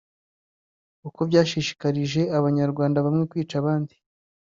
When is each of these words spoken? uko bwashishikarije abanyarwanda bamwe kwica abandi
uko 1.07 1.19
bwashishikarije 1.27 2.21
abanyarwanda 2.37 2.97
bamwe 3.05 3.23
kwica 3.31 3.55
abandi 3.61 3.95